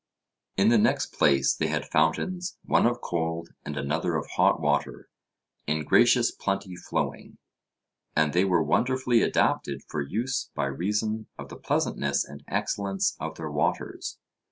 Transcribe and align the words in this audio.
In 0.57 0.69
the 0.69 0.79
next 0.79 1.13
place, 1.13 1.53
they 1.53 1.67
had 1.67 1.85
fountains, 1.85 2.57
one 2.65 2.87
of 2.87 3.01
cold 3.01 3.49
and 3.63 3.77
another 3.77 4.15
of 4.15 4.31
hot 4.31 4.59
water, 4.59 5.11
in 5.67 5.83
gracious 5.83 6.31
plenty 6.31 6.75
flowing; 6.75 7.37
and 8.15 8.33
they 8.33 8.43
were 8.43 8.63
wonderfully 8.63 9.21
adapted 9.21 9.83
for 9.87 10.01
use 10.01 10.49
by 10.55 10.65
reason 10.65 11.27
of 11.37 11.49
the 11.49 11.55
pleasantness 11.55 12.25
and 12.25 12.43
excellence 12.47 13.15
of 13.19 13.35
their 13.37 13.51
waters. 13.51 14.17